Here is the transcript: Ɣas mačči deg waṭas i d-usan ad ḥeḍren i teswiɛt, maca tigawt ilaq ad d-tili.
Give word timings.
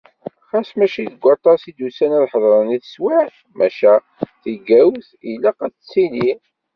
Ɣas 0.51 0.69
mačči 0.77 1.03
deg 1.11 1.21
waṭas 1.25 1.61
i 1.69 1.71
d-usan 1.77 2.11
ad 2.17 2.25
ḥeḍren 2.31 2.75
i 2.77 2.79
teswiɛt, 2.83 3.35
maca 3.57 3.93
tigawt 4.41 5.07
ilaq 5.31 5.59
ad 5.65 5.73
d-tili. 5.77 6.31